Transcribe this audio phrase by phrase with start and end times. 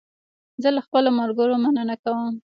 [0.61, 2.33] زه له خپلو ملګرو مننه کوم.